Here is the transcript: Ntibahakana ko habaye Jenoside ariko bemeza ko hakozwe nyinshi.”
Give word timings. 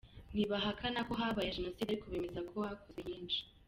Ntibahakana 0.33 0.99
ko 1.07 1.13
habaye 1.21 1.55
Jenoside 1.57 1.85
ariko 1.91 2.05
bemeza 2.11 2.39
ko 2.49 2.55
hakozwe 2.67 2.99
nyinshi.” 3.09 3.41